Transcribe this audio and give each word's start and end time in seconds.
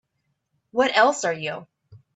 What 0.71 0.97
else 0.97 1.25
are 1.25 1.33
you? 1.33 1.67